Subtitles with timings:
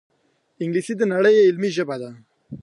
[0.63, 2.09] انګلیسي د نړۍ علمي ژبه ده